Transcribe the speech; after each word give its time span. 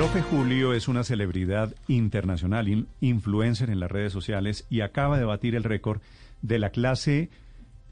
Profe 0.00 0.22
Julio 0.22 0.72
es 0.72 0.88
una 0.88 1.04
celebridad 1.04 1.74
internacional, 1.86 2.68
in- 2.68 2.86
influencer 3.02 3.68
en 3.68 3.80
las 3.80 3.90
redes 3.90 4.14
sociales 4.14 4.66
y 4.70 4.80
acaba 4.80 5.18
de 5.18 5.26
batir 5.26 5.54
el 5.54 5.62
récord 5.62 6.00
de 6.40 6.58
la 6.58 6.70
clase 6.70 7.28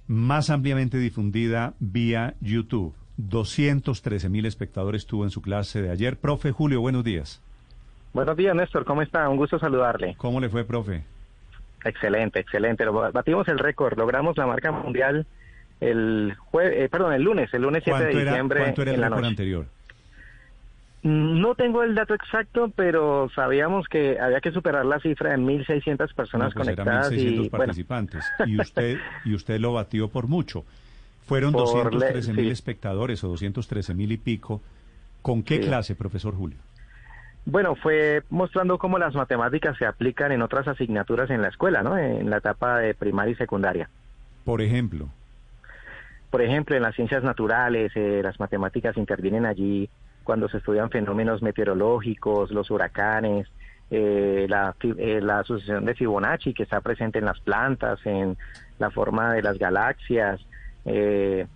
más 0.07 0.49
ampliamente 0.49 0.97
difundida 0.97 1.75
vía 1.81 2.33
YouTube. 2.41 2.95
213 3.19 4.31
mil 4.31 4.47
espectadores 4.47 5.05
tuvo 5.07 5.25
en 5.25 5.31
su 5.31 5.43
clase 5.43 5.83
de 5.83 5.91
ayer. 5.91 6.17
Profe 6.17 6.51
Julio, 6.51 6.81
buenos 6.81 7.05
días. 7.05 7.43
Buenos 8.15 8.39
días, 8.39 8.57
Néstor. 8.57 8.87
¿Cómo 8.87 9.03
está? 9.03 9.29
Un 9.29 9.37
gusto 9.37 9.59
saludarle. 9.59 10.15
¿Cómo 10.17 10.41
le 10.41 10.49
fue, 10.49 10.65
profe? 10.65 11.05
Excelente, 11.85 12.41
excelente. 12.41 12.87
Batimos 12.87 13.47
el 13.49 13.59
récord, 13.59 13.99
logramos 13.99 14.35
la 14.39 14.47
marca 14.47 14.73
mundial 14.73 15.27
el 15.81 16.35
jue- 16.51 16.73
eh, 16.73 16.89
perdón, 16.89 17.13
el 17.13 17.23
lunes, 17.23 17.53
el 17.53 17.61
lunes 17.63 17.83
7 17.85 17.99
de 17.99 18.05
¿Cuánto 18.07 18.19
era, 18.21 18.31
diciembre 18.31 18.61
cuánto 18.63 18.83
era 18.83 18.93
el 18.95 19.03
récord 19.03 19.25
anterior? 19.27 19.67
No 21.03 21.55
tengo 21.55 21.85
el 21.85 21.95
dato 21.95 22.15
exacto, 22.15 22.73
pero 22.75 23.31
sabíamos 23.35 23.87
que 23.89 24.19
había 24.19 24.41
que 24.41 24.51
superar 24.51 24.85
la 24.85 24.99
cifra 24.99 25.31
de 25.31 25.37
1.600 25.39 26.13
personas 26.15 26.49
No, 26.49 26.55
pues 26.55 26.69
eran 26.69 26.85
conectadas 26.85 27.13
1.600 27.13 27.17
y 27.17 27.37
bueno, 27.37 27.51
participantes. 27.51 28.25
Y 28.47 28.61
usted, 28.61 28.99
y 29.25 29.35
usted 29.35 29.61
lo 29.61 29.73
batió 29.75 30.09
por 30.09 30.27
mucho. 30.27 30.65
Fueron 31.27 31.53
Por 31.53 31.63
le- 31.95 32.13
213 32.13 32.33
mil 32.33 32.47
sí. 32.47 32.51
espectadores 32.51 33.23
o 33.23 33.29
213 33.29 33.95
mil 33.95 34.11
y 34.13 34.17
pico. 34.17 34.61
¿Con 35.23 35.43
qué 35.43 35.57
Sí. 35.59 35.63
clase, 35.69 35.95
profesor 35.95 36.35
Julio? 36.35 36.59
bueno, 37.45 37.75
fue 37.77 38.23
mostrando 38.29 38.77
cómo 38.77 38.99
las 38.99 39.15
matemáticas 39.15 39.75
se 39.79 39.87
aplican 39.87 40.33
en 40.33 40.43
otras 40.43 40.69
asignaturas 40.69 41.31
en 41.31 41.41
la 41.41 41.49
escuela, 41.49 41.83
¿no? 41.83 41.97
En 41.97 42.29
la 42.29 42.37
etapa 42.39 42.79
de 42.79 42.93
primaria 42.93 43.33
y 43.33 43.37
secundaria. 43.37 43.89
Por 44.45 44.61
ejemplo, 44.61 45.09
Por 46.29 46.43
ejemplo, 46.43 46.77
en 46.77 46.83
las 46.83 46.95
ciencias 46.95 47.23
naturales, 47.25 47.91
eh, 47.95 48.21
las 48.23 48.39
matemáticas 48.39 48.99
intervienen 48.99 49.47
allí 49.47 49.89
cuando 50.29 50.47
se 50.51 50.59
estudian 50.59 50.91
fenómenos 50.91 51.41
meteorológicos, 51.41 52.51
los 52.51 52.71
huracanes, 52.71 53.49
eh, 53.91 54.45
la, 54.47 54.75
eh, 54.83 55.21
la 55.23 55.43
sucesión 55.43 55.87
de 55.87 55.95
Fibonacci 55.95 56.53
que 56.53 56.65
está 56.65 56.83
presente 56.83 57.19
en 57.19 57.25
las 57.25 57.41
plantas, 57.41 57.99
en 58.05 58.37
la 58.79 58.91
forma 58.91 59.33
de 59.33 59.41
las 59.41 59.59
galaxias, 59.59 60.39
eh, 60.85 61.47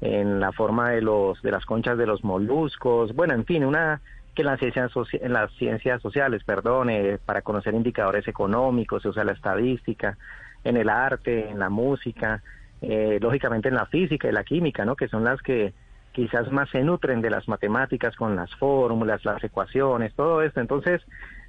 en 0.00 0.40
la 0.40 0.50
forma 0.50 0.92
de 0.92 1.02
los 1.02 1.42
de 1.42 1.50
las 1.50 1.66
conchas 1.66 1.98
de 1.98 2.06
los 2.06 2.24
moluscos, 2.24 3.14
bueno, 3.14 3.34
en 3.34 3.44
fin, 3.44 3.66
una 3.66 4.00
que 4.34 4.40
en 4.40 4.46
las 4.46 4.60
ciencias 4.60 4.90
en 5.12 5.34
las 5.34 5.52
ciencias 5.58 6.00
sociales, 6.00 6.42
perdón, 6.42 6.88
eh, 6.88 7.18
para 7.22 7.42
conocer 7.42 7.74
indicadores 7.74 8.26
económicos 8.26 9.02
se 9.02 9.10
usa 9.10 9.24
la 9.24 9.32
estadística, 9.32 10.16
en 10.64 10.78
el 10.78 10.88
arte, 10.88 11.50
en 11.50 11.58
la 11.58 11.68
música, 11.68 12.42
eh, 12.80 13.18
lógicamente 13.20 13.68
en 13.68 13.74
la 13.74 13.84
física 13.84 14.26
y 14.26 14.32
la 14.32 14.42
química, 14.42 14.86
¿no? 14.86 14.96
Que 14.96 15.08
son 15.08 15.22
las 15.22 15.42
que 15.42 15.74
quizás 16.12 16.50
más 16.52 16.68
se 16.70 16.82
nutren 16.82 17.20
de 17.20 17.30
las 17.30 17.48
matemáticas 17.48 18.14
con 18.16 18.36
las 18.36 18.54
fórmulas, 18.56 19.24
las 19.24 19.42
ecuaciones, 19.42 20.12
todo 20.14 20.42
esto. 20.42 20.60
Entonces, 20.60 21.02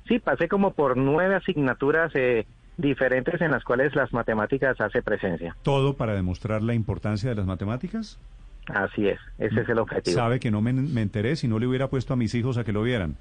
sí, 0.08 0.20
pasé 0.20 0.48
como 0.48 0.72
por 0.72 0.98
nueve 0.98 1.36
asignaturas 1.36 2.12
eh, 2.16 2.46
diferentes 2.78 3.42
en 3.42 3.52
las 3.52 3.64
cuales 3.64 3.96
las 3.96 4.14
matemáticas 4.14 4.80
hace 4.82 5.02
presencia. 5.02 5.56
¿todo 5.64 5.96
para 5.96 6.14
demostrar 6.14 6.62
la 6.64 6.74
importancia 6.74 7.30
de 7.30 7.36
las 7.36 7.46
matemáticas? 7.46 8.20
Así 8.68 9.08
es, 9.08 9.20
ese 9.40 9.62
es 9.62 9.70
el 9.70 9.80
objetivo. 9.80 10.16
Sabe 10.16 10.40
que 10.40 10.50
no 10.50 10.62
me, 10.62 10.72
me 10.72 11.02
enteré 11.02 11.36
si 11.36 11.48
no 11.48 11.60
le 11.60 11.68
hubiera 11.68 11.90
puesto 11.90 12.14
a 12.14 12.16
mis 12.16 12.34
hijos 12.34 12.58
a 12.58 12.64
que 12.64 12.72
lo 12.72 12.82
vieran. 12.82 13.18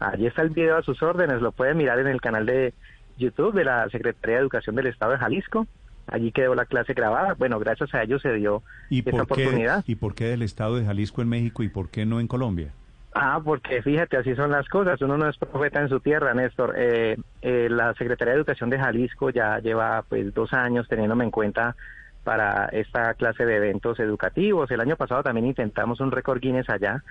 Allí 0.00 0.26
está 0.26 0.42
el 0.42 0.50
video 0.50 0.76
a 0.76 0.82
sus 0.82 1.00
órdenes, 1.02 1.40
lo 1.40 1.52
pueden 1.52 1.76
mirar 1.76 2.00
en 2.00 2.08
el 2.08 2.20
canal 2.20 2.44
de 2.44 2.74
YouTube 3.16 3.54
de 3.54 3.64
la 3.64 3.88
Secretaría 3.88 4.36
de 4.36 4.42
Educación 4.42 4.74
del 4.74 4.88
Estado 4.88 5.12
de 5.12 5.18
Jalisco. 5.18 5.66
Allí 6.06 6.32
quedó 6.32 6.54
la 6.54 6.66
clase 6.66 6.94
grabada. 6.94 7.34
Bueno, 7.34 7.58
gracias 7.58 7.94
a 7.94 8.02
ellos 8.02 8.22
se 8.22 8.32
dio 8.34 8.62
¿Y 8.90 8.98
esta 9.00 9.10
por, 9.10 9.26
qué, 9.26 9.42
oportunidad. 9.42 9.84
¿Y 9.86 9.94
por 9.94 10.14
qué 10.14 10.26
del 10.26 10.42
estado 10.42 10.76
de 10.76 10.84
Jalisco 10.84 11.22
en 11.22 11.28
México 11.28 11.62
y 11.62 11.68
por 11.68 11.88
qué 11.88 12.04
no 12.04 12.20
en 12.20 12.28
Colombia? 12.28 12.72
Ah, 13.14 13.40
porque 13.44 13.80
fíjate, 13.80 14.16
así 14.16 14.34
son 14.34 14.50
las 14.50 14.68
cosas. 14.68 15.00
Uno 15.00 15.16
no 15.16 15.28
es 15.28 15.36
profeta 15.38 15.80
en 15.80 15.88
su 15.88 16.00
tierra, 16.00 16.34
Néstor. 16.34 16.74
Eh, 16.76 17.16
eh, 17.42 17.68
la 17.70 17.94
Secretaría 17.94 18.32
de 18.32 18.38
Educación 18.38 18.70
de 18.70 18.78
Jalisco 18.78 19.30
ya 19.30 19.60
lleva 19.60 20.02
pues 20.08 20.34
dos 20.34 20.52
años 20.52 20.88
teniéndome 20.88 21.24
en 21.24 21.30
cuenta 21.30 21.76
para 22.24 22.66
esta 22.66 23.14
clase 23.14 23.46
de 23.46 23.56
eventos 23.56 24.00
educativos. 24.00 24.70
El 24.70 24.80
año 24.80 24.96
pasado 24.96 25.22
también 25.22 25.46
intentamos 25.46 26.00
un 26.00 26.10
récord 26.10 26.40
Guinness 26.40 26.68
allá 26.68 27.04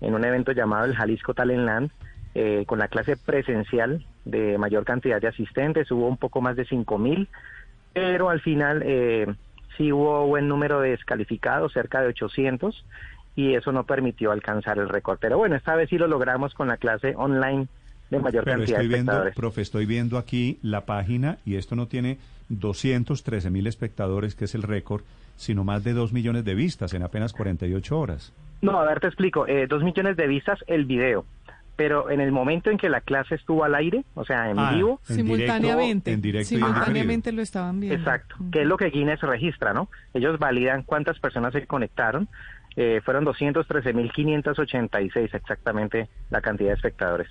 en 0.00 0.14
un 0.14 0.24
evento 0.24 0.52
llamado 0.52 0.84
el 0.84 0.94
Jalisco 0.94 1.32
Talent 1.32 1.64
Land 1.64 1.90
eh, 2.34 2.64
con 2.66 2.78
la 2.78 2.88
clase 2.88 3.16
presencial 3.16 4.04
de 4.26 4.58
mayor 4.58 4.84
cantidad 4.84 5.22
de 5.22 5.28
asistentes. 5.28 5.90
Hubo 5.90 6.06
un 6.06 6.18
poco 6.18 6.42
más 6.42 6.54
de 6.56 6.66
cinco 6.66 6.98
mil, 6.98 7.28
pero 7.96 8.28
al 8.28 8.42
final 8.42 8.82
eh, 8.84 9.26
sí 9.78 9.90
hubo 9.90 10.26
buen 10.26 10.48
número 10.48 10.80
de 10.82 10.90
descalificados, 10.90 11.72
cerca 11.72 12.02
de 12.02 12.08
800 12.08 12.84
y 13.34 13.54
eso 13.54 13.72
no 13.72 13.84
permitió 13.84 14.32
alcanzar 14.32 14.76
el 14.78 14.90
récord. 14.90 15.18
Pero 15.18 15.38
bueno, 15.38 15.56
esta 15.56 15.74
vez 15.74 15.88
sí 15.88 15.96
lo 15.96 16.06
logramos 16.06 16.52
con 16.52 16.68
la 16.68 16.76
clase 16.76 17.14
online 17.16 17.68
de 18.10 18.18
mayor 18.18 18.44
Pero 18.44 18.58
cantidad 18.58 18.80
estoy 18.80 18.88
de 18.88 18.94
viendo, 18.94 19.12
espectadores. 19.12 19.34
profe, 19.34 19.62
estoy 19.62 19.86
viendo 19.86 20.18
aquí 20.18 20.58
la 20.62 20.84
página 20.84 21.38
y 21.46 21.56
esto 21.56 21.74
no 21.74 21.88
tiene 21.88 22.18
213 22.50 23.48
mil 23.48 23.66
espectadores, 23.66 24.34
que 24.34 24.44
es 24.44 24.54
el 24.54 24.62
récord, 24.62 25.00
sino 25.36 25.64
más 25.64 25.82
de 25.82 25.94
2 25.94 26.12
millones 26.12 26.44
de 26.44 26.54
vistas 26.54 26.92
en 26.92 27.02
apenas 27.02 27.32
48 27.32 27.98
horas. 27.98 28.34
No, 28.60 28.78
a 28.78 28.84
ver, 28.84 29.00
te 29.00 29.06
explico. 29.06 29.46
Eh, 29.46 29.66
dos 29.66 29.82
millones 29.82 30.18
de 30.18 30.26
vistas 30.26 30.58
el 30.66 30.84
video, 30.84 31.24
pero 31.76 32.10
en 32.10 32.20
el 32.20 32.32
momento 32.32 32.70
en 32.70 32.78
que 32.78 32.88
la 32.88 33.00
clase 33.02 33.34
estuvo 33.34 33.64
al 33.64 33.74
aire, 33.74 34.04
o 34.14 34.24
sea, 34.24 34.50
en 34.50 34.58
Ah, 34.58 34.72
vivo, 34.72 35.00
en 35.10 35.16
simultáneamente. 35.16 36.10
directo- 36.10 36.12
en 36.12 36.22
directo 36.22 36.54
en 36.54 36.60
simultáneamente 36.60 37.32
lo 37.32 37.42
estaban 37.42 37.80
viendo. 37.80 37.98
exacto, 37.98 38.36
Mm. 38.38 38.50
que 38.50 38.60
es 38.62 38.66
lo 38.66 38.76
que 38.76 38.86
Guinness 38.90 39.20
registra, 39.20 39.72
¿no? 39.74 39.88
Ellos 40.14 40.38
validan 40.38 40.82
cuántas 40.84 41.18
personas 41.20 41.52
se 41.52 41.66
conectaron. 41.66 42.28
Eh, 42.78 43.00
fueron 43.04 43.24
213.586 43.24 45.34
exactamente 45.34 46.08
la 46.30 46.40
cantidad 46.40 46.70
de 46.70 46.74
espectadores. 46.74 47.28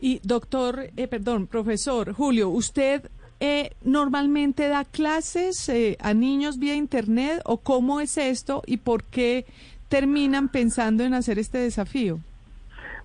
Y 0.00 0.20
doctor, 0.24 0.90
eh, 0.96 1.06
perdón, 1.08 1.46
profesor 1.46 2.12
Julio, 2.12 2.48
¿usted 2.48 3.08
eh, 3.40 3.70
normalmente 3.84 4.66
da 4.68 4.84
clases 4.84 5.68
eh, 5.68 5.96
a 6.00 6.14
niños 6.14 6.58
vía 6.58 6.74
internet 6.74 7.40
o 7.44 7.58
cómo 7.58 8.00
es 8.00 8.18
esto 8.18 8.62
y 8.66 8.78
por 8.78 9.04
qué 9.04 9.46
terminan 9.88 10.48
pensando 10.48 11.04
en 11.04 11.14
hacer 11.14 11.38
este 11.38 11.58
desafío? 11.58 12.18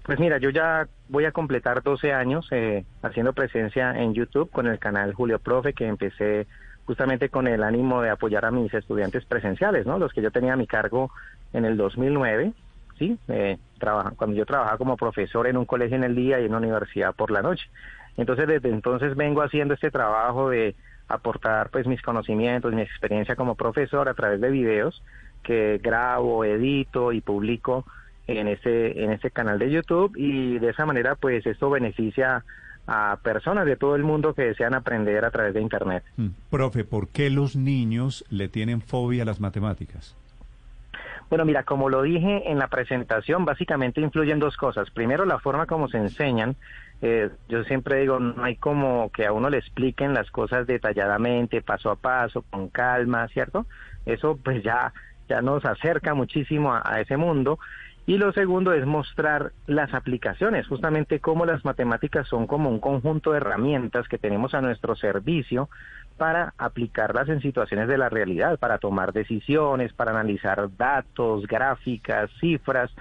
Pues 0.03 0.19
mira, 0.19 0.37
yo 0.37 0.49
ya 0.49 0.89
voy 1.07 1.23
a 1.25 1.31
completar 1.31 1.81
12 1.81 2.11
años 2.13 2.45
eh, 2.51 2.85
haciendo 3.01 3.33
presencia 3.33 3.91
en 4.01 4.13
YouTube 4.13 4.51
con 4.51 4.67
el 4.67 4.77
canal 4.79 5.13
Julio 5.13 5.39
Profe, 5.39 5.73
que 5.73 5.87
empecé 5.87 6.47
justamente 6.83 7.29
con 7.29 7.47
el 7.47 7.63
ánimo 7.63 8.01
de 8.01 8.09
apoyar 8.09 8.43
a 8.45 8.51
mis 8.51 8.73
estudiantes 8.73 9.25
presenciales, 9.25 9.85
¿no? 9.85 9.97
Los 9.99 10.11
que 10.11 10.21
yo 10.21 10.31
tenía 10.31 10.53
a 10.53 10.57
mi 10.57 10.67
cargo 10.67 11.09
en 11.53 11.63
el 11.63 11.77
2009, 11.77 12.53
¿sí? 12.99 13.17
Eh, 13.29 13.57
trabaja- 13.79 14.11
cuando 14.17 14.35
yo 14.35 14.45
trabajaba 14.45 14.77
como 14.77 14.97
profesor 14.97 15.47
en 15.47 15.55
un 15.57 15.65
colegio 15.65 15.95
en 15.95 16.03
el 16.03 16.15
día 16.15 16.41
y 16.41 16.45
en 16.45 16.51
una 16.51 16.57
universidad 16.59 17.15
por 17.15 17.31
la 17.31 17.41
noche. 17.41 17.65
Entonces, 18.17 18.45
desde 18.47 18.69
entonces 18.69 19.15
vengo 19.15 19.41
haciendo 19.41 19.73
este 19.73 19.89
trabajo 19.89 20.49
de 20.49 20.75
aportar 21.07 21.69
pues 21.69 21.87
mis 21.87 22.01
conocimientos, 22.01 22.73
mi 22.73 22.81
experiencia 22.81 23.35
como 23.37 23.55
profesor 23.55 24.09
a 24.09 24.13
través 24.13 24.41
de 24.41 24.49
videos 24.51 25.01
que 25.43 25.79
grabo, 25.81 26.43
edito 26.45 27.11
y 27.13 27.21
publico 27.21 27.85
en 28.27 28.47
este 28.47 29.03
en 29.03 29.11
este 29.11 29.31
canal 29.31 29.59
de 29.59 29.69
YouTube 29.69 30.13
y 30.15 30.57
de 30.59 30.69
esa 30.69 30.85
manera 30.85 31.15
pues 31.15 31.45
esto 31.45 31.69
beneficia 31.69 32.43
a 32.87 33.17
personas 33.23 33.65
de 33.65 33.75
todo 33.75 33.95
el 33.95 34.03
mundo 34.03 34.33
que 34.33 34.43
desean 34.43 34.73
aprender 34.73 35.23
a 35.23 35.31
través 35.31 35.53
de 35.53 35.61
internet. 35.61 36.03
Mm. 36.17 36.27
Profe, 36.49 36.83
¿por 36.83 37.07
qué 37.07 37.29
los 37.29 37.55
niños 37.55 38.25
le 38.29 38.49
tienen 38.49 38.81
fobia 38.81 39.23
a 39.23 39.25
las 39.25 39.39
matemáticas? 39.39 40.15
Bueno, 41.29 41.45
mira, 41.45 41.63
como 41.63 41.89
lo 41.89 42.01
dije 42.01 42.51
en 42.51 42.59
la 42.59 42.67
presentación, 42.67 43.45
básicamente 43.45 44.01
influyen 44.01 44.39
dos 44.39 44.57
cosas. 44.57 44.91
Primero, 44.91 45.25
la 45.25 45.39
forma 45.39 45.65
como 45.65 45.87
se 45.87 45.97
enseñan. 45.97 46.55
Eh, 47.01 47.29
yo 47.49 47.63
siempre 47.63 48.01
digo, 48.01 48.19
no 48.19 48.43
hay 48.43 48.55
como 48.55 49.09
que 49.11 49.25
a 49.25 49.31
uno 49.31 49.49
le 49.49 49.57
expliquen 49.57 50.13
las 50.13 50.29
cosas 50.29 50.67
detalladamente, 50.67 51.61
paso 51.61 51.89
a 51.89 51.95
paso, 51.95 52.43
con 52.49 52.69
calma, 52.69 53.27
¿cierto? 53.29 53.65
Eso 54.05 54.37
pues 54.43 54.61
ya, 54.63 54.93
ya 55.27 55.41
nos 55.41 55.65
acerca 55.65 56.13
muchísimo 56.13 56.73
a, 56.73 56.83
a 56.85 57.01
ese 57.01 57.17
mundo. 57.17 57.57
Y 58.05 58.17
lo 58.17 58.33
segundo 58.33 58.73
es 58.73 58.85
mostrar 58.85 59.53
las 59.65 59.93
aplicaciones, 59.93 60.67
justamente 60.67 61.21
cómo 61.21 61.45
las 61.45 61.63
matemáticas 61.63 62.27
son 62.27 62.47
como 62.47 62.69
un 62.69 62.79
conjunto 62.79 63.31
de 63.31 63.37
herramientas 63.37 64.09
que 64.09 64.17
tenemos 64.17 64.53
a 64.53 64.61
nuestro 64.61 64.95
servicio 64.95 65.69
para 66.17 66.53
aplicarlas 66.57 67.29
en 67.29 67.41
situaciones 67.41 67.87
de 67.87 67.97
la 67.97 68.09
realidad, 68.09 68.59
para 68.59 68.77
tomar 68.77 69.13
decisiones, 69.13 69.93
para 69.93 70.11
analizar 70.11 70.69
datos, 70.75 71.47
gráficas, 71.47 72.29
cifras 72.41 72.91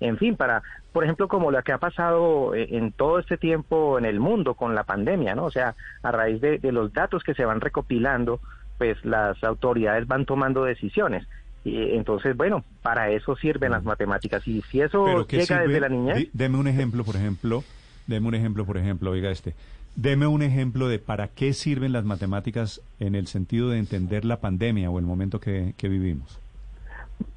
en 0.00 0.16
fin, 0.16 0.36
para, 0.36 0.62
por 0.92 1.04
ejemplo, 1.04 1.28
como 1.28 1.50
lo 1.50 1.62
que 1.62 1.72
ha 1.72 1.78
pasado 1.78 2.54
eh, 2.54 2.68
en 2.70 2.90
todo 2.92 3.18
este 3.18 3.36
tiempo 3.36 3.98
en 3.98 4.06
el 4.06 4.18
mundo 4.18 4.54
con 4.54 4.74
la 4.74 4.84
pandemia, 4.84 5.34
¿no? 5.34 5.44
O 5.44 5.50
sea, 5.50 5.76
a 6.02 6.10
raíz 6.10 6.40
de, 6.40 6.58
de 6.58 6.72
los 6.72 6.92
datos 6.92 7.22
que 7.22 7.34
se 7.34 7.44
van 7.44 7.60
recopilando, 7.60 8.40
pues 8.78 9.02
las 9.04 9.42
autoridades 9.44 10.06
van 10.06 10.24
tomando 10.24 10.64
decisiones. 10.64 11.28
Y 11.64 11.92
entonces, 11.94 12.36
bueno, 12.36 12.64
para 12.82 13.10
eso 13.10 13.36
sirven 13.36 13.72
las 13.72 13.84
matemáticas. 13.84 14.46
Y 14.48 14.62
si 14.62 14.80
eso 14.80 15.04
Pero 15.04 15.26
¿qué 15.26 15.38
llega 15.38 15.46
sirve? 15.46 15.66
desde 15.66 15.80
la 15.80 15.88
niñez, 15.88 16.28
Deme 16.32 16.58
un 16.58 16.68
ejemplo, 16.68 17.04
por 17.04 17.16
ejemplo. 17.16 17.64
Deme 18.06 18.28
un 18.28 18.34
ejemplo, 18.34 18.64
por 18.64 18.76
ejemplo, 18.78 19.10
oiga 19.10 19.30
este. 19.30 19.54
Deme 19.96 20.26
un 20.26 20.42
ejemplo 20.42 20.88
de 20.88 20.98
para 20.98 21.28
qué 21.28 21.52
sirven 21.52 21.92
las 21.92 22.04
matemáticas 22.04 22.80
en 22.98 23.14
el 23.14 23.26
sentido 23.26 23.70
de 23.70 23.78
entender 23.78 24.24
la 24.24 24.38
pandemia 24.40 24.90
o 24.90 24.98
el 24.98 25.04
momento 25.04 25.38
que, 25.40 25.74
que 25.76 25.88
vivimos. 25.88 26.38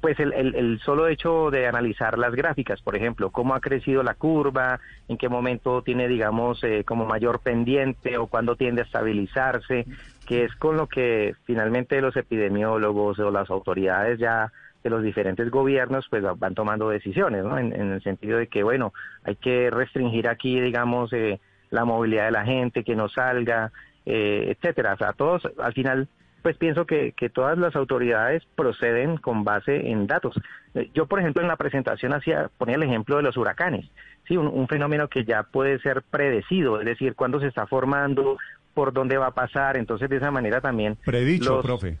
pues 0.00 0.18
el, 0.20 0.32
el, 0.32 0.54
el 0.54 0.80
solo 0.80 1.08
hecho 1.08 1.50
de 1.50 1.66
analizar 1.66 2.18
las 2.18 2.34
gráficas, 2.34 2.80
por 2.80 2.96
ejemplo, 2.96 3.30
cómo 3.30 3.54
ha 3.54 3.60
crecido 3.60 4.02
la 4.02 4.14
curva, 4.14 4.80
en 5.08 5.18
qué 5.18 5.28
momento 5.28 5.82
tiene, 5.82 6.08
digamos, 6.08 6.62
eh, 6.64 6.84
como 6.86 7.04
mayor 7.06 7.40
pendiente 7.40 8.16
o 8.18 8.26
cuándo 8.26 8.56
tiende 8.56 8.80
a 8.82 8.84
estabilizarse, 8.84 9.86
que 10.26 10.44
es 10.44 10.54
con 10.56 10.76
lo 10.76 10.86
que 10.86 11.34
finalmente 11.44 12.00
los 12.00 12.16
epidemiólogos 12.16 13.18
o 13.18 13.30
las 13.30 13.50
autoridades 13.50 14.18
ya 14.18 14.52
de 14.82 14.90
los 14.90 15.02
diferentes 15.02 15.50
gobiernos 15.50 16.06
pues 16.10 16.22
van 16.36 16.54
tomando 16.54 16.90
decisiones, 16.90 17.42
¿no? 17.42 17.58
En, 17.58 17.72
el 17.72 18.02
sentido 18.02 18.38
de 18.38 18.48
que, 18.48 18.62
bueno, 18.62 18.92
hay 19.24 19.36
que 19.36 19.70
restringir 19.70 20.28
aquí, 20.28 20.60
digamos, 20.60 21.12
eh, 21.12 21.40
la 21.70 21.84
movilidad 21.86 22.26
de 22.26 22.32
la 22.32 22.44
gente, 22.44 22.84
que 22.84 22.94
no 22.94 23.08
salga, 23.08 23.72
eh, 24.04 24.54
etcétera. 24.54 24.92
O 24.92 24.96
sea, 24.98 25.12
todos, 25.14 25.42
al 25.58 25.72
final, 25.72 26.06
pues 26.42 26.58
pienso 26.58 26.86
que, 26.86 27.12
que 27.12 27.30
todas 27.30 27.56
las 27.56 27.74
autoridades 27.74 28.44
proceden 28.54 29.16
con 29.16 29.42
base 29.42 29.90
en 29.90 30.06
datos. 30.06 30.38
Eh, 30.74 30.90
Yo, 30.92 31.06
por 31.06 31.18
ejemplo, 31.18 31.40
en 31.40 31.48
la 31.48 31.56
presentación 31.56 32.12
hacía, 32.12 32.50
ponía 32.58 32.76
el 32.76 32.82
ejemplo 32.82 33.16
de 33.16 33.22
los 33.22 33.38
huracanes, 33.38 33.86
sí, 34.28 34.36
un, 34.36 34.48
un 34.48 34.68
fenómeno 34.68 35.08
que 35.08 35.24
ya 35.24 35.44
puede 35.44 35.78
ser 35.78 36.02
predecido, 36.02 36.78
es 36.80 36.84
decir, 36.84 37.14
cuándo 37.14 37.40
se 37.40 37.46
está 37.46 37.66
formando, 37.66 38.36
por 38.74 38.92
dónde 38.92 39.16
va 39.16 39.28
a 39.28 39.30
pasar, 39.34 39.76
entonces 39.76 40.10
de 40.10 40.16
esa 40.16 40.30
manera 40.30 40.60
también. 40.60 40.96
Predicho, 41.04 41.56
los- 41.56 41.64
profe. 41.64 41.98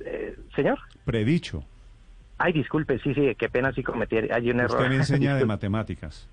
eh, 0.00 0.36
señor. 0.54 0.78
Predicho. 1.04 1.64
Ay, 2.40 2.52
disculpe, 2.52 3.00
sí, 3.00 3.12
sí, 3.14 3.34
qué 3.36 3.48
pena 3.48 3.72
si 3.72 3.82
cometí 3.82 4.16
hay 4.16 4.48
un 4.52 4.60
error. 4.60 4.76
Usted 4.76 4.88
me 4.90 4.94
enseña 4.96 5.34
de 5.34 5.44
matemáticas. 5.54 6.28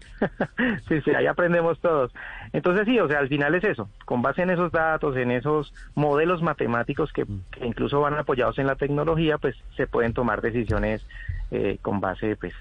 sí, 0.88 1.02
sí, 1.02 1.12
ahí 1.16 1.26
aprendemos 1.26 1.80
todos. 1.80 2.12
Entonces 2.54 2.86
sí, 2.86 3.00
o 3.00 3.08
sea, 3.08 3.18
al 3.18 3.28
final 3.28 3.56
es 3.56 3.64
eso, 3.64 3.90
con 4.06 4.22
base 4.22 4.44
en 4.44 4.52
esos 4.52 4.72
datos, 4.72 5.18
en 5.18 5.32
esos 5.32 5.74
modelos 5.96 6.44
matemáticos 6.44 7.12
que, 7.12 7.26
que 7.52 7.66
incluso 7.66 8.02
van 8.02 8.14
apoyados 8.14 8.60
en 8.60 8.68
la 8.68 8.76
tecnología, 8.76 9.40
pues 9.40 9.56
se 9.76 9.88
pueden 9.88 10.14
tomar 10.14 10.42
decisiones 10.44 11.02
eh, 11.50 11.80
con 11.82 12.00
base, 12.02 12.36
pues, 12.36 12.54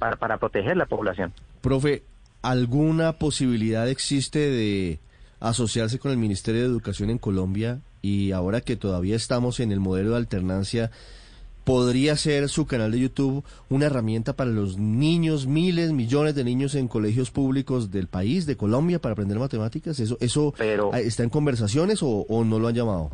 para, 0.00 0.16
para 0.16 0.38
proteger 0.38 0.76
la 0.76 0.86
población. 0.86 1.32
Profe, 1.60 2.02
¿alguna 2.42 3.12
posibilidad 3.12 3.88
existe 3.88 4.40
de 4.40 4.98
asociarse 5.40 5.98
con 5.98 6.10
el 6.10 6.16
Ministerio 6.18 6.60
de 6.62 6.66
Educación 6.66 7.10
en 7.10 7.18
Colombia 7.18 7.80
y 8.02 8.32
ahora 8.32 8.60
que 8.60 8.76
todavía 8.76 9.16
estamos 9.16 9.60
en 9.60 9.72
el 9.72 9.80
modelo 9.80 10.10
de 10.10 10.16
alternancia, 10.16 10.90
podría 11.64 12.16
ser 12.16 12.48
su 12.48 12.66
canal 12.66 12.92
de 12.92 13.00
YouTube 13.00 13.44
una 13.68 13.86
herramienta 13.86 14.32
para 14.32 14.50
los 14.50 14.78
niños, 14.78 15.46
miles, 15.46 15.92
millones 15.92 16.34
de 16.34 16.42
niños 16.44 16.74
en 16.74 16.88
colegios 16.88 17.30
públicos 17.30 17.90
del 17.90 18.06
país, 18.06 18.46
de 18.46 18.56
Colombia, 18.56 19.00
para 19.00 19.12
aprender 19.12 19.38
matemáticas? 19.38 20.00
¿Eso, 20.00 20.16
eso 20.20 20.54
Pero- 20.56 20.90
ah, 20.94 21.00
está 21.00 21.24
en 21.24 21.28
conversaciones 21.30 22.02
o, 22.02 22.08
o 22.28 22.44
no 22.44 22.58
lo 22.58 22.68
han 22.68 22.74
llamado? 22.74 23.10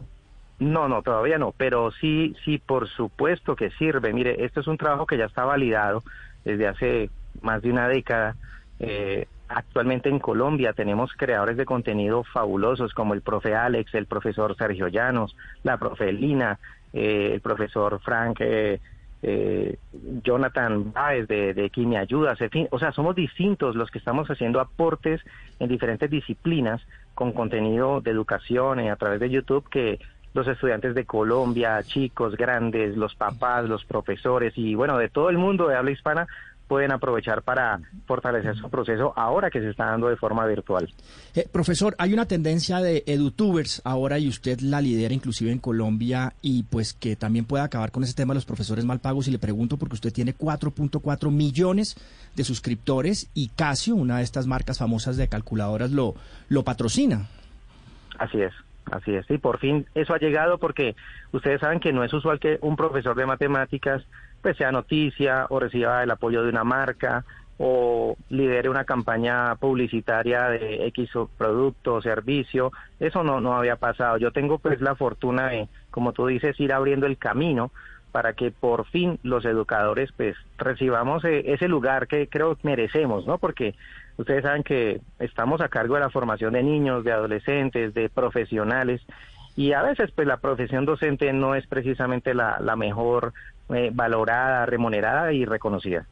No, 0.60 0.88
no, 0.88 1.02
todavía 1.02 1.36
no, 1.36 1.52
pero 1.56 1.90
sí, 2.00 2.36
sí, 2.44 2.58
por 2.64 2.88
supuesto 2.88 3.56
que 3.56 3.70
sirve. 3.70 4.12
Mire, 4.12 4.44
esto 4.44 4.60
es 4.60 4.68
un 4.68 4.78
trabajo 4.78 5.04
que 5.04 5.18
ya 5.18 5.24
está 5.24 5.44
validado 5.44 6.04
desde 6.44 6.68
hace 6.68 7.10
más 7.42 7.60
de 7.60 7.70
una 7.72 7.88
década. 7.88 8.36
Eh, 8.78 9.26
actualmente 9.48 10.08
en 10.08 10.18
Colombia 10.18 10.72
tenemos 10.72 11.12
creadores 11.16 11.56
de 11.56 11.64
contenido 11.64 12.24
fabulosos 12.24 12.94
como 12.94 13.14
el 13.14 13.22
profe 13.22 13.54
Alex, 13.54 13.94
el 13.94 14.06
profesor 14.06 14.56
Sergio 14.56 14.88
Llanos, 14.88 15.36
la 15.62 15.76
profe 15.76 16.12
Lina, 16.12 16.58
eh, 16.92 17.30
el 17.34 17.40
profesor 17.40 18.00
Frank, 18.00 18.38
eh, 18.40 18.80
eh, 19.26 19.78
Jonathan 20.22 20.92
Baez 20.92 21.26
de, 21.26 21.54
de 21.54 21.70
Quimia 21.70 22.00
Ayudas, 22.00 22.38
en 22.42 22.50
fin, 22.50 22.68
o 22.70 22.78
sea, 22.78 22.92
somos 22.92 23.16
distintos 23.16 23.74
los 23.74 23.90
que 23.90 23.96
estamos 23.96 24.28
haciendo 24.28 24.60
aportes 24.60 25.22
en 25.58 25.68
diferentes 25.68 26.10
disciplinas 26.10 26.82
con 27.14 27.32
contenido 27.32 28.02
de 28.02 28.10
educación 28.10 28.80
eh, 28.80 28.90
a 28.90 28.96
través 28.96 29.20
de 29.20 29.30
YouTube 29.30 29.66
que 29.70 29.98
los 30.34 30.46
estudiantes 30.46 30.94
de 30.94 31.06
Colombia, 31.06 31.82
chicos, 31.84 32.36
grandes, 32.36 32.98
los 32.98 33.14
papás, 33.14 33.66
los 33.66 33.86
profesores 33.86 34.52
y 34.56 34.74
bueno, 34.74 34.98
de 34.98 35.08
todo 35.08 35.30
el 35.30 35.38
mundo 35.38 35.68
de 35.68 35.76
habla 35.76 35.92
hispana 35.92 36.26
pueden 36.66 36.92
aprovechar 36.92 37.42
para 37.42 37.80
fortalecer 38.06 38.56
su 38.56 38.70
proceso 38.70 39.12
ahora 39.16 39.50
que 39.50 39.60
se 39.60 39.70
está 39.70 39.86
dando 39.86 40.08
de 40.08 40.16
forma 40.16 40.46
virtual. 40.46 40.92
Eh, 41.34 41.46
profesor, 41.50 41.94
hay 41.98 42.12
una 42.12 42.26
tendencia 42.26 42.80
de 42.80 43.04
edutubers 43.06 43.82
ahora 43.84 44.18
y 44.18 44.28
usted 44.28 44.60
la 44.60 44.80
lidera 44.80 45.14
inclusive 45.14 45.52
en 45.52 45.58
Colombia 45.58 46.32
y 46.42 46.64
pues 46.64 46.94
que 46.94 47.16
también 47.16 47.44
puede 47.44 47.64
acabar 47.64 47.90
con 47.90 48.02
ese 48.02 48.14
tema 48.14 48.32
de 48.32 48.36
los 48.36 48.46
profesores 48.46 48.84
mal 48.84 49.00
pagos 49.00 49.28
y 49.28 49.30
le 49.30 49.38
pregunto 49.38 49.76
porque 49.76 49.94
usted 49.94 50.12
tiene 50.12 50.34
4.4 50.34 51.30
millones 51.30 51.96
de 52.34 52.44
suscriptores 52.44 53.30
y 53.34 53.48
Casio, 53.48 53.94
una 53.94 54.18
de 54.18 54.24
estas 54.24 54.46
marcas 54.46 54.78
famosas 54.78 55.16
de 55.16 55.28
calculadoras, 55.28 55.90
lo, 55.90 56.14
lo 56.48 56.62
patrocina. 56.62 57.28
Así 58.18 58.40
es, 58.40 58.52
así 58.90 59.14
es. 59.14 59.28
Y 59.30 59.38
por 59.38 59.58
fin 59.58 59.86
eso 59.94 60.14
ha 60.14 60.18
llegado 60.18 60.58
porque 60.58 60.96
ustedes 61.32 61.60
saben 61.60 61.80
que 61.80 61.92
no 61.92 62.04
es 62.04 62.12
usual 62.12 62.40
que 62.40 62.58
un 62.62 62.76
profesor 62.76 63.16
de 63.16 63.26
matemáticas 63.26 64.02
pues 64.44 64.58
sea 64.58 64.70
noticia 64.70 65.46
o 65.48 65.58
reciba 65.58 66.02
el 66.02 66.10
apoyo 66.10 66.42
de 66.42 66.50
una 66.50 66.64
marca 66.64 67.24
o 67.56 68.14
lidere 68.28 68.68
una 68.68 68.84
campaña 68.84 69.54
publicitaria 69.56 70.50
de 70.50 70.86
X 70.88 71.12
producto 71.38 71.94
o 71.94 72.02
servicio. 72.02 72.70
Eso 73.00 73.24
no, 73.24 73.40
no 73.40 73.56
había 73.56 73.76
pasado. 73.76 74.18
Yo 74.18 74.32
tengo 74.32 74.58
pues 74.58 74.82
la 74.82 74.96
fortuna 74.96 75.48
de, 75.48 75.66
como 75.90 76.12
tú 76.12 76.26
dices, 76.26 76.60
ir 76.60 76.74
abriendo 76.74 77.06
el 77.06 77.16
camino 77.16 77.70
para 78.12 78.34
que 78.34 78.50
por 78.50 78.84
fin 78.84 79.18
los 79.22 79.46
educadores 79.46 80.10
pues 80.14 80.36
recibamos 80.58 81.24
eh, 81.24 81.54
ese 81.54 81.66
lugar 81.66 82.06
que 82.06 82.28
creo 82.28 82.58
merecemos, 82.62 83.26
¿no? 83.26 83.38
Porque 83.38 83.74
ustedes 84.18 84.42
saben 84.42 84.62
que 84.62 85.00
estamos 85.20 85.62
a 85.62 85.70
cargo 85.70 85.94
de 85.94 86.02
la 86.02 86.10
formación 86.10 86.52
de 86.52 86.62
niños, 86.62 87.02
de 87.02 87.12
adolescentes, 87.12 87.94
de 87.94 88.10
profesionales 88.10 89.00
y 89.56 89.72
a 89.72 89.82
veces 89.82 90.10
pues 90.14 90.26
la 90.26 90.38
profesión 90.38 90.84
docente 90.84 91.32
no 91.32 91.54
es 91.54 91.66
precisamente 91.66 92.34
la, 92.34 92.58
la 92.60 92.76
mejor 92.76 93.32
eh, 93.70 93.90
valorada, 93.92 94.66
remunerada 94.66 95.32
y 95.32 95.44
reconocida. 95.44 96.06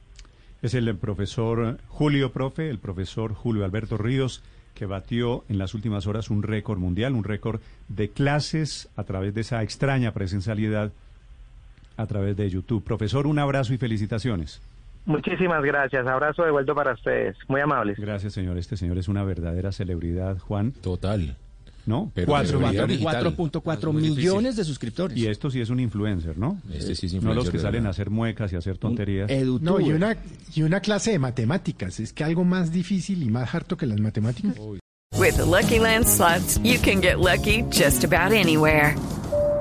Es 0.63 0.75
el 0.75 0.97
profesor 0.97 1.79
Julio, 1.89 2.31
profe, 2.31 2.71
el 2.71 2.79
profesor 2.79 3.35
Julio 3.35 3.65
Alberto 3.65 3.99
Ríos, 3.99 4.45
que 4.75 4.87
batió 4.87 5.45
en 5.49 5.59
las 5.59 5.75
últimas 5.75 6.07
horas 6.07 6.31
un 6.31 6.43
récord 6.43 6.79
mundial, 6.79 7.15
un 7.15 7.25
récord 7.25 7.61
de 7.89 8.09
clases 8.11 8.89
a 8.97 9.05
través 9.05 9.35
de 9.35 9.43
esa 9.43 9.63
extraña 9.63 10.13
presencialidad 10.13 10.93
a 11.97 12.07
través 12.07 12.37
de 12.37 12.49
YouTube. 12.49 12.83
Profesor, 12.83 13.27
un 13.27 13.39
abrazo 13.39 13.75
y 13.75 13.79
felicitaciones. 13.79 14.63
Muchísimas 15.05 15.63
gracias. 15.65 16.07
Abrazo 16.07 16.45
de 16.45 16.53
vuelta 16.53 16.75
para 16.75 16.93
ustedes. 16.93 17.37
Muy 17.49 17.61
amables. 17.61 17.99
Gracias, 17.99 18.33
señor. 18.33 18.57
Este 18.57 18.77
señor 18.77 18.99
es 18.99 19.09
una 19.09 19.25
verdadera 19.25 19.73
celebridad, 19.73 20.39
Juan. 20.39 20.73
Total. 20.73 21.37
¿No? 21.85 22.13
Pero 22.15 22.29
Cuatro 22.29 22.59
celebridad 22.61 22.87
millones. 22.89 22.99
digital. 22.99 23.37
4.4 23.37 23.79
Es 23.79 23.85
muy 23.93 24.03
difícil. 24.03 24.17
millones 24.23 24.57
de 24.57 24.65
suscriptores. 24.65 25.19
Y 25.19 25.27
esto 25.27 25.51
sí 25.51 25.61
es 25.61 25.69
un 25.71 25.81
influencer, 25.81 26.39
¿no? 26.39 26.61
Este 26.73 26.95
sí 26.95 27.07
es 27.07 27.13
No 27.13 27.17
influencer 27.17 27.37
los 27.37 27.51
que 27.51 27.57
de 27.59 27.63
salen 27.63 27.73
verdad. 27.83 27.87
a 27.89 27.91
hacer 27.91 28.11
muecas 28.11 28.53
y 28.53 28.57
a 28.57 28.59
hacer 28.59 28.79
tonterías. 28.79 29.31
No, 29.61 29.81
y 29.81 29.91
una, 29.93 30.17
y 30.55 30.63
una 30.63 30.81
clase 30.81 31.11
de 31.13 31.19
matemáticas. 31.19 31.99
Es 32.01 32.13
que 32.13 32.23
algo 32.25 32.45
más 32.45 32.71
difícil 32.73 33.23
y 33.23 33.31
más 33.31 33.55
harto 33.55 33.77
que 33.77 33.87
las 33.87 33.99
matemáticas. 34.01 34.55
With 35.19 35.35
the 35.37 35.45
Lucky 35.45 35.79
Land 35.79 36.07
slots, 36.07 36.59
you 36.63 36.79
can 36.83 37.01
get 37.03 37.19
lucky 37.19 37.65
just 37.71 38.05
about 38.05 38.33
anywhere. 38.33 38.95